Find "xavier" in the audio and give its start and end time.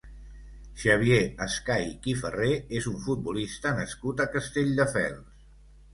0.83-1.19